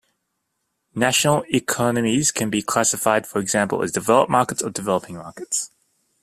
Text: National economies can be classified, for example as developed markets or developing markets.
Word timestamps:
National 0.95 1.43
economies 1.47 2.31
can 2.31 2.49
be 2.49 2.63
classified, 2.63 3.27
for 3.27 3.37
example 3.37 3.83
as 3.83 3.91
developed 3.91 4.31
markets 4.31 4.63
or 4.63 4.71
developing 4.71 5.15
markets. 5.15 5.69